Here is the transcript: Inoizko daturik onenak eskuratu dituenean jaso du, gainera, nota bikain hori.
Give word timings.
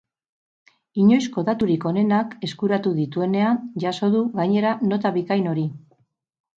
Inoizko 1.03 1.43
daturik 1.49 1.85
onenak 1.91 2.33
eskuratu 2.49 2.95
dituenean 3.03 3.63
jaso 3.87 4.13
du, 4.19 4.27
gainera, 4.43 4.77
nota 4.93 5.17
bikain 5.23 5.51
hori. 5.57 5.73